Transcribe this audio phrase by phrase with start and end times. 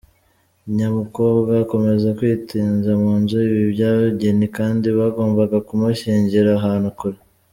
[0.75, 7.19] Nyamukobwa akomeza kwitinza mu nzu ibi by’abageni kandi bagombaga kumushyingira ahantu kure.